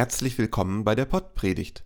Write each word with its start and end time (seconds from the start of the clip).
Herzlich 0.00 0.38
willkommen 0.38 0.82
bei 0.82 0.94
der 0.94 1.04
Pottpredigt. 1.04 1.84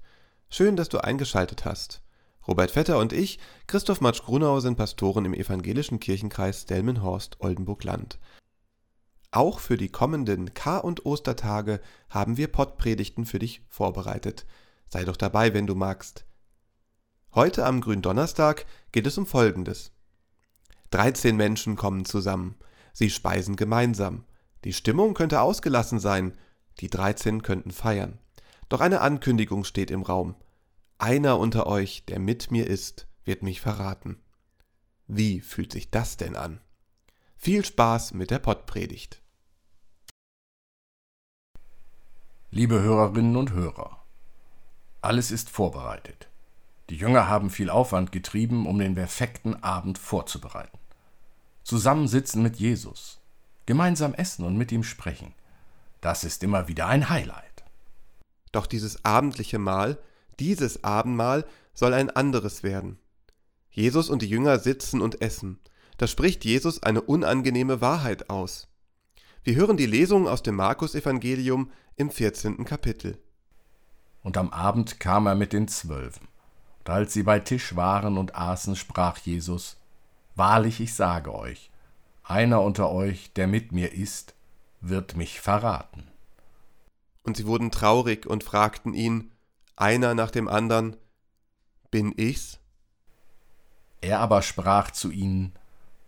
Schön, 0.48 0.76
dass 0.76 0.88
du 0.88 0.98
eingeschaltet 0.98 1.64
hast. 1.64 2.00
Robert 2.46 2.70
Vetter 2.70 3.00
und 3.00 3.12
ich, 3.12 3.40
Christoph 3.66 4.00
Matsch-Grunau, 4.00 4.60
sind 4.60 4.76
Pastoren 4.76 5.24
im 5.24 5.34
evangelischen 5.34 5.98
Kirchenkreis 5.98 6.64
Delmenhorst-Oldenburg-Land. 6.66 8.20
Auch 9.32 9.58
für 9.58 9.76
die 9.76 9.88
kommenden 9.88 10.54
Kar- 10.54 10.84
und 10.84 11.04
Ostertage 11.04 11.80
haben 12.08 12.36
wir 12.36 12.46
Pottpredigten 12.46 13.26
für 13.26 13.40
dich 13.40 13.62
vorbereitet. 13.68 14.46
Sei 14.86 15.04
doch 15.04 15.16
dabei, 15.16 15.52
wenn 15.52 15.66
du 15.66 15.74
magst. 15.74 16.24
Heute 17.34 17.66
am 17.66 17.80
Gründonnerstag 17.80 18.64
geht 18.92 19.08
es 19.08 19.18
um 19.18 19.26
Folgendes. 19.26 19.90
13 20.90 21.36
Menschen 21.36 21.74
kommen 21.74 22.04
zusammen. 22.04 22.54
Sie 22.92 23.10
speisen 23.10 23.56
gemeinsam. 23.56 24.24
Die 24.62 24.72
Stimmung 24.72 25.14
könnte 25.14 25.40
ausgelassen 25.40 25.98
sein, 25.98 26.38
die 26.80 26.88
13 26.88 27.42
könnten 27.42 27.70
feiern. 27.70 28.18
Doch 28.68 28.80
eine 28.80 29.00
Ankündigung 29.00 29.64
steht 29.64 29.90
im 29.90 30.02
Raum. 30.02 30.34
Einer 30.98 31.38
unter 31.38 31.66
euch, 31.66 32.04
der 32.06 32.18
mit 32.18 32.50
mir 32.50 32.66
ist, 32.66 33.06
wird 33.24 33.42
mich 33.42 33.60
verraten. 33.60 34.20
Wie 35.06 35.40
fühlt 35.40 35.72
sich 35.72 35.90
das 35.90 36.16
denn 36.16 36.36
an? 36.36 36.60
Viel 37.36 37.64
Spaß 37.64 38.14
mit 38.14 38.30
der 38.30 38.38
Pottpredigt. 38.38 39.20
Liebe 42.50 42.80
Hörerinnen 42.80 43.36
und 43.36 43.52
Hörer, 43.52 44.04
alles 45.02 45.30
ist 45.30 45.50
vorbereitet. 45.50 46.28
Die 46.88 46.96
Jünger 46.96 47.28
haben 47.28 47.50
viel 47.50 47.68
Aufwand 47.68 48.12
getrieben, 48.12 48.66
um 48.66 48.78
den 48.78 48.94
perfekten 48.94 49.62
Abend 49.62 49.98
vorzubereiten. 49.98 50.78
Zusammensitzen 51.62 52.42
mit 52.42 52.56
Jesus, 52.56 53.20
gemeinsam 53.66 54.14
essen 54.14 54.44
und 54.44 54.56
mit 54.56 54.70
ihm 54.70 54.84
sprechen. 54.84 55.34
Das 56.04 56.22
ist 56.22 56.42
immer 56.42 56.68
wieder 56.68 56.86
ein 56.86 57.08
Highlight. 57.08 57.64
Doch 58.52 58.66
dieses 58.66 59.06
abendliche 59.06 59.58
Mahl, 59.58 59.96
dieses 60.38 60.84
Abendmahl 60.84 61.46
soll 61.72 61.94
ein 61.94 62.10
anderes 62.10 62.62
werden. 62.62 62.98
Jesus 63.70 64.10
und 64.10 64.20
die 64.20 64.28
Jünger 64.28 64.58
sitzen 64.58 65.00
und 65.00 65.22
essen. 65.22 65.60
Da 65.96 66.06
spricht 66.06 66.44
Jesus 66.44 66.82
eine 66.82 67.00
unangenehme 67.00 67.80
Wahrheit 67.80 68.28
aus. 68.28 68.68
Wir 69.44 69.54
hören 69.54 69.78
die 69.78 69.86
Lesung 69.86 70.28
aus 70.28 70.42
dem 70.42 70.56
Markus-Evangelium 70.56 71.72
im 71.96 72.10
14. 72.10 72.66
Kapitel. 72.66 73.16
Und 74.22 74.36
am 74.36 74.50
Abend 74.50 75.00
kam 75.00 75.24
er 75.24 75.34
mit 75.34 75.54
den 75.54 75.68
Zwölfen. 75.68 76.28
Und 76.80 76.90
als 76.90 77.14
sie 77.14 77.22
bei 77.22 77.40
Tisch 77.40 77.76
waren 77.76 78.18
und 78.18 78.34
aßen, 78.34 78.76
sprach 78.76 79.16
Jesus: 79.16 79.78
Wahrlich, 80.34 80.80
ich 80.80 80.92
sage 80.92 81.34
euch, 81.34 81.70
einer 82.24 82.60
unter 82.60 82.90
euch, 82.90 83.32
der 83.32 83.46
mit 83.46 83.72
mir 83.72 83.94
isst, 83.94 84.34
wird 84.88 85.16
mich 85.16 85.40
verraten. 85.40 86.04
Und 87.22 87.36
sie 87.36 87.46
wurden 87.46 87.70
traurig 87.70 88.26
und 88.26 88.44
fragten 88.44 88.94
ihn, 88.94 89.30
einer 89.76 90.14
nach 90.14 90.30
dem 90.30 90.48
andern, 90.48 90.96
Bin 91.90 92.12
ich's? 92.16 92.58
Er 94.00 94.20
aber 94.20 94.42
sprach 94.42 94.90
zu 94.90 95.10
ihnen, 95.10 95.52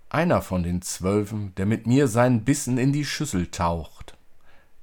Einer 0.08 0.42
von 0.42 0.62
den 0.62 0.82
Zwölfen, 0.82 1.54
der 1.56 1.66
mit 1.66 1.86
mir 1.86 2.06
seinen 2.06 2.44
Bissen 2.44 2.78
in 2.78 2.92
die 2.92 3.04
Schüssel 3.04 3.50
taucht. 3.50 4.16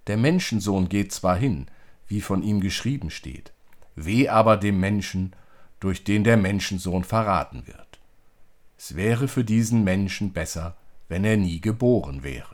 Der 0.08 0.18
Menschensohn 0.18 0.90
geht 0.90 1.14
zwar 1.14 1.38
hin, 1.38 1.68
wie 2.08 2.22
von 2.22 2.44
ihm 2.44 2.60
geschrieben 2.60 3.10
steht, 3.10 3.54
weh 3.96 4.28
aber 4.28 4.58
dem 4.58 4.80
Menschen, 4.80 5.36
durch 5.80 6.04
den 6.04 6.24
der 6.24 6.38
Menschensohn 6.38 7.04
verraten 7.04 7.68
wird. 7.68 8.00
Es 8.78 8.96
wäre 8.96 9.28
für 9.28 9.44
diesen 9.44 9.84
Menschen 9.84 10.34
besser, 10.34 10.76
wenn 11.08 11.24
er 11.24 11.38
nie 11.38 11.62
geboren 11.62 12.24
wäre. 12.24 12.53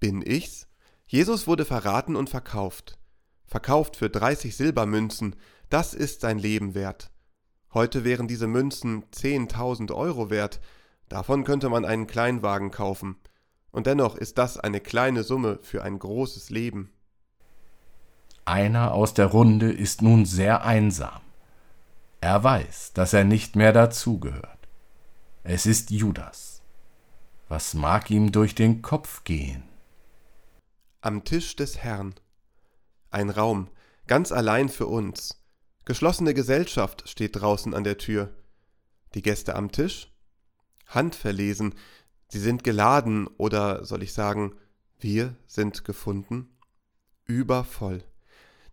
Bin 0.00 0.22
ich's? 0.22 0.66
Jesus 1.06 1.46
wurde 1.46 1.66
verraten 1.66 2.16
und 2.16 2.30
verkauft. 2.30 2.98
Verkauft 3.44 3.96
für 3.96 4.08
30 4.08 4.56
Silbermünzen, 4.56 5.36
das 5.68 5.92
ist 5.92 6.22
sein 6.22 6.38
Leben 6.38 6.74
wert. 6.74 7.10
Heute 7.74 8.02
wären 8.02 8.26
diese 8.26 8.46
Münzen 8.46 9.04
10.000 9.12 9.92
Euro 9.92 10.30
wert, 10.30 10.60
davon 11.08 11.44
könnte 11.44 11.68
man 11.68 11.84
einen 11.84 12.06
Kleinwagen 12.06 12.70
kaufen. 12.70 13.16
Und 13.72 13.86
dennoch 13.86 14.16
ist 14.16 14.38
das 14.38 14.58
eine 14.58 14.80
kleine 14.80 15.22
Summe 15.22 15.58
für 15.62 15.84
ein 15.84 15.98
großes 15.98 16.50
Leben. 16.50 16.90
Einer 18.46 18.94
aus 18.94 19.14
der 19.14 19.26
Runde 19.26 19.70
ist 19.70 20.00
nun 20.00 20.24
sehr 20.24 20.64
einsam. 20.64 21.20
Er 22.20 22.42
weiß, 22.42 22.94
dass 22.94 23.12
er 23.12 23.24
nicht 23.24 23.54
mehr 23.54 23.72
dazugehört. 23.72 24.58
Es 25.44 25.66
ist 25.66 25.90
Judas. 25.90 26.62
Was 27.48 27.74
mag 27.74 28.10
ihm 28.10 28.32
durch 28.32 28.54
den 28.54 28.82
Kopf 28.82 29.24
gehen? 29.24 29.69
Am 31.02 31.24
Tisch 31.24 31.56
des 31.56 31.78
Herrn. 31.78 32.14
Ein 33.08 33.30
Raum, 33.30 33.70
ganz 34.06 34.32
allein 34.32 34.68
für 34.68 34.86
uns. 34.86 35.42
Geschlossene 35.86 36.34
Gesellschaft 36.34 37.08
steht 37.08 37.36
draußen 37.36 37.72
an 37.72 37.84
der 37.84 37.96
Tür. 37.96 38.36
Die 39.14 39.22
Gäste 39.22 39.56
am 39.56 39.72
Tisch? 39.72 40.12
Handverlesen, 40.84 41.74
sie 42.28 42.38
sind 42.38 42.64
geladen 42.64 43.28
oder 43.38 43.86
soll 43.86 44.02
ich 44.02 44.12
sagen, 44.12 44.56
wir 44.98 45.34
sind 45.46 45.86
gefunden? 45.86 46.58
Übervoll. 47.24 48.04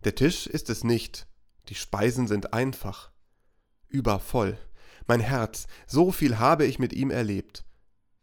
Der 0.04 0.14
Tisch 0.14 0.46
ist 0.46 0.68
es 0.68 0.84
nicht, 0.84 1.26
die 1.70 1.76
Speisen 1.76 2.28
sind 2.28 2.52
einfach. 2.52 3.10
Übervoll. 3.86 4.58
Mein 5.06 5.20
Herz, 5.20 5.66
so 5.86 6.12
viel 6.12 6.38
habe 6.38 6.66
ich 6.66 6.78
mit 6.78 6.92
ihm 6.92 7.10
erlebt. 7.10 7.64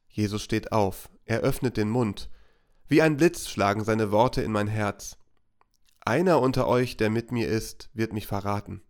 Jesus 0.09 0.43
steht 0.43 0.71
auf, 0.71 1.09
er 1.25 1.39
öffnet 1.39 1.75
den 1.75 1.89
Mund, 1.89 2.29
wie 2.87 3.01
ein 3.01 3.17
Blitz 3.17 3.49
schlagen 3.49 3.83
seine 3.83 4.11
Worte 4.11 4.41
in 4.41 4.51
mein 4.51 4.67
Herz. 4.67 5.17
Einer 6.01 6.39
unter 6.39 6.67
euch, 6.67 6.97
der 6.97 7.09
mit 7.09 7.31
mir 7.31 7.47
ist, 7.47 7.89
wird 7.93 8.13
mich 8.13 8.27
verraten. 8.27 8.81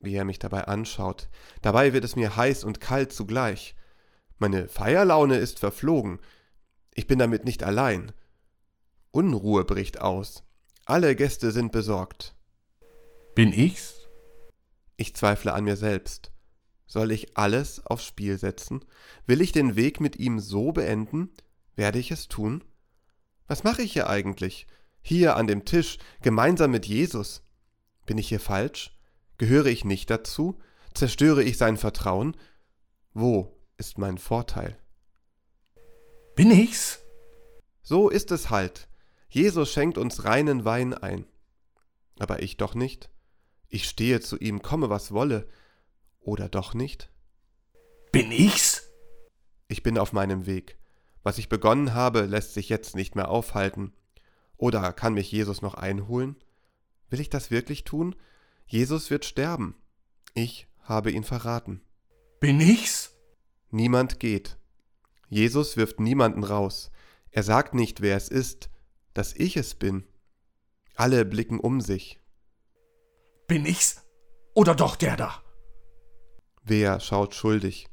Wie 0.00 0.14
er 0.14 0.24
mich 0.24 0.38
dabei 0.38 0.64
anschaut, 0.64 1.28
dabei 1.62 1.94
wird 1.94 2.04
es 2.04 2.14
mir 2.14 2.36
heiß 2.36 2.64
und 2.64 2.80
kalt 2.80 3.12
zugleich. 3.12 3.74
Meine 4.38 4.68
Feierlaune 4.68 5.38
ist 5.38 5.58
verflogen. 5.58 6.20
Ich 6.94 7.06
bin 7.06 7.18
damit 7.18 7.44
nicht 7.44 7.62
allein. 7.62 8.12
Unruhe 9.12 9.64
bricht 9.64 10.00
aus. 10.00 10.44
Alle 10.84 11.16
Gäste 11.16 11.52
sind 11.52 11.72
besorgt. 11.72 12.34
Bin 13.34 13.52
ich's? 13.52 13.94
Ich 14.96 15.16
zweifle 15.16 15.54
an 15.54 15.64
mir 15.64 15.76
selbst. 15.76 16.32
Soll 16.86 17.10
ich 17.10 17.38
alles 17.38 17.84
aufs 17.86 18.04
Spiel 18.04 18.38
setzen? 18.38 18.84
Will 19.26 19.40
ich 19.40 19.52
den 19.52 19.74
Weg 19.74 20.00
mit 20.00 20.16
ihm 20.16 20.38
so 20.38 20.72
beenden? 20.72 21.30
Werde 21.74 21.98
ich 21.98 22.10
es 22.10 22.28
tun? 22.28 22.62
Was 23.46 23.64
mache 23.64 23.82
ich 23.82 23.92
hier 23.92 24.08
eigentlich? 24.08 24.66
Hier 25.02 25.36
an 25.36 25.46
dem 25.46 25.64
Tisch, 25.64 25.98
gemeinsam 26.22 26.70
mit 26.70 26.86
Jesus. 26.86 27.42
Bin 28.06 28.18
ich 28.18 28.28
hier 28.28 28.40
falsch? 28.40 28.96
Gehöre 29.38 29.66
ich 29.66 29.84
nicht 29.84 30.10
dazu? 30.10 30.58
Zerstöre 30.94 31.42
ich 31.42 31.58
sein 31.58 31.76
Vertrauen? 31.76 32.36
Wo 33.12 33.56
ist 33.76 33.98
mein 33.98 34.18
Vorteil? 34.18 34.78
Bin 36.34 36.50
ich's? 36.50 37.00
So 37.82 38.08
ist 38.08 38.30
es 38.32 38.50
halt. 38.50 38.88
Jesus 39.28 39.72
schenkt 39.72 39.98
uns 39.98 40.24
reinen 40.24 40.64
Wein 40.64 40.94
ein. 40.94 41.26
Aber 42.18 42.42
ich 42.42 42.56
doch 42.56 42.74
nicht. 42.74 43.10
Ich 43.68 43.88
stehe 43.88 44.20
zu 44.20 44.38
ihm, 44.38 44.62
komme 44.62 44.88
was 44.88 45.12
wolle. 45.12 45.48
Oder 46.20 46.48
doch 46.48 46.74
nicht? 46.74 47.10
Bin 48.12 48.30
ich's? 48.32 48.90
Ich 49.68 49.82
bin 49.82 49.98
auf 49.98 50.12
meinem 50.12 50.46
Weg. 50.46 50.78
Was 51.24 51.38
ich 51.38 51.48
begonnen 51.48 51.94
habe, 51.94 52.26
lässt 52.26 52.52
sich 52.54 52.68
jetzt 52.68 52.94
nicht 52.94 53.16
mehr 53.16 53.28
aufhalten. 53.28 53.94
Oder 54.56 54.92
kann 54.92 55.14
mich 55.14 55.32
Jesus 55.32 55.62
noch 55.62 55.74
einholen? 55.74 56.36
Will 57.08 57.18
ich 57.18 57.30
das 57.30 57.50
wirklich 57.50 57.84
tun? 57.84 58.14
Jesus 58.66 59.10
wird 59.10 59.24
sterben. 59.24 59.74
Ich 60.34 60.68
habe 60.82 61.10
ihn 61.10 61.24
verraten. 61.24 61.80
Bin 62.40 62.60
ich's? 62.60 63.16
Niemand 63.70 64.20
geht. 64.20 64.58
Jesus 65.28 65.76
wirft 65.78 65.98
niemanden 65.98 66.44
raus. 66.44 66.90
Er 67.30 67.42
sagt 67.42 67.74
nicht, 67.74 68.02
wer 68.02 68.16
es 68.16 68.28
ist, 68.28 68.68
dass 69.14 69.34
ich 69.34 69.56
es 69.56 69.74
bin. 69.74 70.06
Alle 70.94 71.24
blicken 71.24 71.58
um 71.58 71.80
sich. 71.80 72.20
Bin 73.48 73.64
ich's? 73.64 74.02
Oder 74.54 74.74
doch 74.74 74.94
der 74.94 75.16
da? 75.16 75.42
Wer 76.62 77.00
schaut 77.00 77.34
schuldig? 77.34 77.88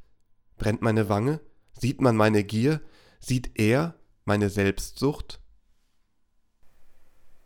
Brennt 0.57 0.81
meine 0.81 1.07
Wange? 1.07 1.39
Sieht 1.79 2.01
man 2.01 2.15
meine 2.15 2.43
Gier? 2.43 2.81
Sieht 3.23 3.51
er 3.59 3.93
meine 4.25 4.49
Selbstsucht? 4.49 5.39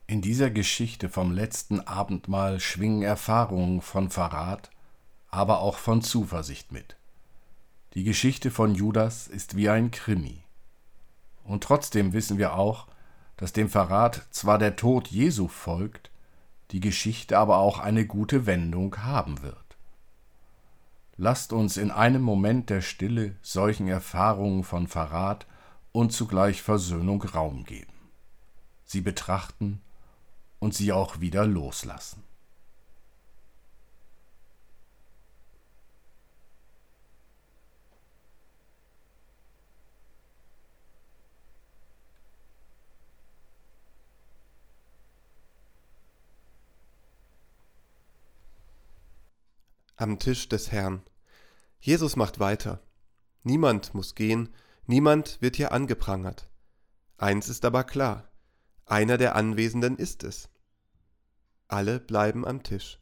In 0.07 0.21
dieser 0.21 0.49
Geschichte 0.49 1.09
vom 1.09 1.33
letzten 1.33 1.81
Abendmahl 1.81 2.61
schwingen 2.61 3.01
Erfahrungen 3.01 3.81
von 3.81 4.09
Verrat, 4.09 4.71
aber 5.27 5.59
auch 5.59 5.77
von 5.77 6.01
Zuversicht 6.01 6.71
mit. 6.71 6.95
Die 7.93 8.05
Geschichte 8.05 8.51
von 8.51 8.73
Judas 8.73 9.27
ist 9.27 9.57
wie 9.57 9.67
ein 9.67 9.91
Krimi. 9.91 10.43
Und 11.43 11.65
trotzdem 11.65 12.13
wissen 12.13 12.37
wir 12.37 12.53
auch, 12.53 12.87
dass 13.35 13.51
dem 13.51 13.67
Verrat 13.67 14.25
zwar 14.31 14.57
der 14.57 14.77
Tod 14.77 15.09
Jesu 15.09 15.49
folgt, 15.49 16.09
die 16.71 16.79
Geschichte 16.79 17.37
aber 17.37 17.57
auch 17.57 17.79
eine 17.79 18.07
gute 18.07 18.45
Wendung 18.45 19.03
haben 19.03 19.41
wird. 19.43 19.57
Lasst 21.17 21.51
uns 21.51 21.75
in 21.75 21.91
einem 21.91 22.21
Moment 22.21 22.69
der 22.69 22.79
Stille 22.79 23.35
solchen 23.41 23.89
Erfahrungen 23.89 24.63
von 24.63 24.87
Verrat 24.87 25.45
und 25.95 26.11
zugleich 26.11 26.61
Versöhnung 26.61 27.21
Raum 27.21 27.63
geben. 27.63 27.93
Sie 28.83 28.99
betrachten 28.99 29.81
und 30.59 30.73
sie 30.73 30.91
auch 30.91 31.21
wieder 31.21 31.47
loslassen. 31.47 32.21
Am 49.95 50.19
Tisch 50.19 50.49
des 50.49 50.73
Herrn. 50.73 51.03
Jesus 51.79 52.17
macht 52.17 52.39
weiter. 52.41 52.81
Niemand 53.43 53.93
muss 53.93 54.13
gehen, 54.13 54.49
niemand 54.87 55.41
wird 55.41 55.55
hier 55.55 55.71
angeprangert. 55.71 56.49
Eins 57.17 57.49
ist 57.49 57.65
aber 57.65 57.83
klar, 57.83 58.29
einer 58.85 59.17
der 59.17 59.35
Anwesenden 59.35 59.97
ist 59.97 60.23
es. 60.23 60.49
Alle 61.67 61.99
bleiben 61.99 62.45
am 62.45 62.63
Tisch. 62.63 62.99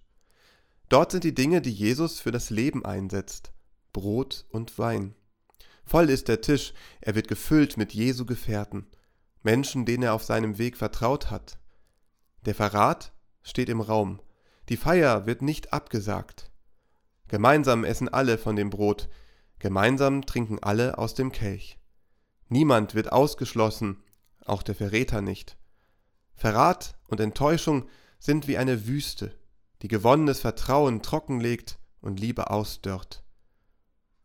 Dort 0.90 1.12
sind 1.12 1.24
die 1.24 1.34
Dinge, 1.34 1.62
die 1.62 1.72
Jesus 1.72 2.20
für 2.20 2.32
das 2.32 2.50
Leben 2.50 2.86
einsetzt, 2.86 3.52
Brot 3.92 4.46
und 4.50 4.78
Wein. 4.78 5.16
Voll 5.86 6.10
ist 6.10 6.28
der 6.28 6.42
Tisch, 6.42 6.74
er 7.02 7.16
wird 7.16 7.28
gefüllt 7.28 7.78
mit 7.78 7.94
Jesu 7.94 8.26
Gefährten, 8.26 8.88
Menschen, 9.42 9.86
denen 9.86 10.04
er 10.04 10.14
auf 10.14 10.24
seinem 10.24 10.58
Weg 10.58 10.78
vertraut 10.78 11.30
hat. 11.30 11.58
Der 12.46 12.56
Verrat 12.56 13.12
steht 13.42 13.70
im 13.70 13.82
Raum, 13.82 14.22
die 14.70 14.78
Feier 14.78 15.26
wird 15.26 15.42
nicht 15.42 15.74
abgesagt. 15.74 16.52
Gemeinsam 17.28 17.84
essen 17.84 18.08
alle 18.08 18.38
von 18.38 18.56
dem 18.56 18.70
Brot, 18.70 19.10
gemeinsam 19.64 20.26
trinken 20.26 20.60
alle 20.62 20.98
aus 20.98 21.14
dem 21.14 21.32
Kelch. 21.32 21.80
Niemand 22.50 22.96
wird 22.96 23.14
ausgeschlossen, 23.14 24.04
auch 24.44 24.62
der 24.62 24.76
Verräter 24.76 25.22
nicht. 25.22 25.58
Verrat 26.36 26.98
und 27.08 27.22
Enttäuschung 27.22 27.88
sind 28.20 28.50
wie 28.50 28.58
eine 28.58 28.88
Wüste, 28.88 29.40
die 29.82 29.88
gewonnenes 29.88 30.42
Vertrauen 30.42 31.02
trockenlegt 31.02 31.80
und 32.02 32.20
Liebe 32.20 32.50
ausdörrt. 32.50 33.24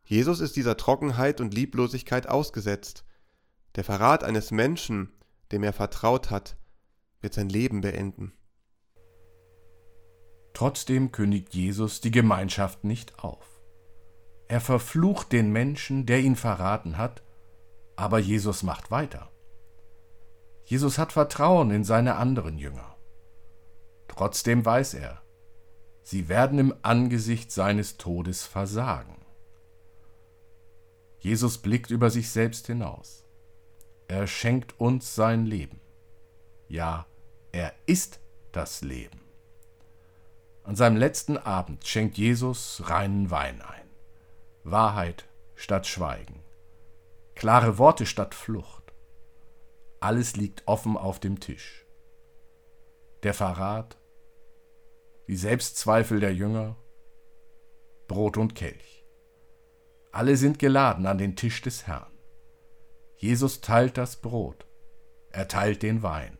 Jesus 0.03 0.41
ist 0.41 0.57
dieser 0.57 0.75
Trockenheit 0.75 1.39
und 1.39 1.53
Lieblosigkeit 1.53 2.27
ausgesetzt. 2.27 3.05
Der 3.75 3.85
Verrat 3.85 4.25
eines 4.25 4.51
Menschen, 4.51 5.13
dem 5.53 5.63
er 5.63 5.71
vertraut 5.71 6.31
hat, 6.31 6.57
wird 7.21 7.33
sein 7.33 7.47
Leben 7.47 7.79
beenden. 7.79 8.33
Trotzdem 10.53 11.13
kündigt 11.13 11.53
Jesus 11.53 12.01
die 12.01 12.11
Gemeinschaft 12.11 12.83
nicht 12.83 13.19
auf. 13.19 13.58
Er 14.49 14.59
verflucht 14.59 15.31
den 15.31 15.51
Menschen, 15.51 16.07
der 16.07 16.19
ihn 16.19 16.35
verraten 16.35 16.97
hat, 16.97 17.21
aber 17.95 18.17
Jesus 18.17 18.63
macht 18.63 18.89
weiter. 18.89 19.29
Jesus 20.65 20.97
hat 20.97 21.13
Vertrauen 21.13 21.69
in 21.69 21.83
seine 21.83 22.15
anderen 22.15 22.57
Jünger. 22.57 22.95
Trotzdem 24.07 24.65
weiß 24.65 24.95
er, 24.95 25.21
sie 26.01 26.29
werden 26.29 26.57
im 26.57 26.73
Angesicht 26.81 27.51
seines 27.51 27.97
Todes 27.97 28.45
versagen. 28.45 29.17
Jesus 31.19 31.59
blickt 31.59 31.91
über 31.91 32.09
sich 32.09 32.31
selbst 32.31 32.65
hinaus. 32.65 33.25
Er 34.07 34.25
schenkt 34.25 34.79
uns 34.79 35.13
sein 35.13 35.45
Leben. 35.45 35.79
Ja, 36.67 37.05
er 37.51 37.73
ist 37.85 38.19
das 38.51 38.81
Leben. 38.81 39.21
An 40.63 40.75
seinem 40.75 40.97
letzten 40.97 41.37
Abend 41.37 41.85
schenkt 41.85 42.17
Jesus 42.17 42.81
reinen 42.85 43.29
Wein 43.29 43.61
ein. 43.61 43.78
Wahrheit 44.63 45.27
statt 45.55 45.87
Schweigen. 45.87 46.43
Klare 47.35 47.77
Worte 47.77 48.05
statt 48.05 48.35
Flucht. 48.35 48.93
Alles 49.99 50.35
liegt 50.35 50.63
offen 50.67 50.97
auf 50.97 51.19
dem 51.19 51.39
Tisch. 51.39 51.85
Der 53.23 53.33
Verrat, 53.33 53.97
die 55.27 55.35
Selbstzweifel 55.35 56.19
der 56.19 56.33
Jünger, 56.33 56.75
Brot 58.07 58.37
und 58.37 58.55
Kelch. 58.55 59.05
Alle 60.11 60.35
sind 60.35 60.59
geladen 60.59 61.05
an 61.05 61.17
den 61.17 61.35
Tisch 61.35 61.61
des 61.61 61.87
Herrn. 61.87 62.11
Jesus 63.15 63.61
teilt 63.61 63.97
das 63.97 64.15
Brot, 64.15 64.65
er 65.29 65.47
teilt 65.47 65.83
den 65.83 66.01
Wein, 66.03 66.37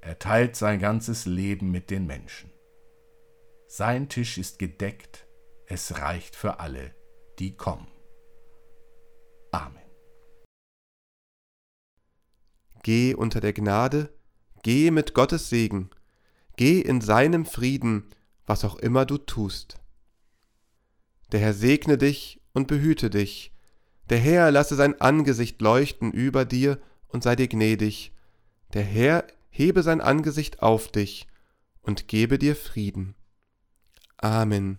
er 0.00 0.18
teilt 0.18 0.56
sein 0.56 0.80
ganzes 0.80 1.26
Leben 1.26 1.70
mit 1.70 1.90
den 1.90 2.06
Menschen. 2.06 2.50
Sein 3.66 4.08
Tisch 4.08 4.38
ist 4.38 4.58
gedeckt, 4.58 5.26
es 5.66 6.00
reicht 6.00 6.34
für 6.34 6.60
alle, 6.60 6.94
die 7.38 7.56
kommen. 7.56 7.86
Amen. 9.50 9.82
Geh 12.82 13.14
unter 13.14 13.40
der 13.40 13.52
Gnade, 13.52 14.12
geh 14.62 14.90
mit 14.90 15.14
Gottes 15.14 15.48
Segen, 15.48 15.90
geh 16.56 16.80
in 16.80 17.00
seinem 17.00 17.44
Frieden, 17.44 18.08
was 18.46 18.64
auch 18.64 18.76
immer 18.76 19.04
du 19.04 19.18
tust. 19.18 19.80
Der 21.32 21.40
Herr 21.40 21.54
segne 21.54 21.98
dich 21.98 22.40
und 22.52 22.68
behüte 22.68 23.10
dich, 23.10 23.52
der 24.08 24.18
Herr 24.18 24.50
lasse 24.52 24.76
sein 24.76 25.00
Angesicht 25.00 25.60
leuchten 25.60 26.12
über 26.12 26.44
dir 26.44 26.80
und 27.08 27.24
sei 27.24 27.34
dir 27.34 27.48
gnädig, 27.48 28.12
der 28.72 28.84
Herr 28.84 29.26
hebe 29.50 29.82
sein 29.82 30.00
Angesicht 30.00 30.62
auf 30.62 30.88
dich 30.92 31.26
und 31.82 32.08
gebe 32.08 32.38
dir 32.38 32.54
Frieden. 32.54 33.14
Amen. 34.18 34.78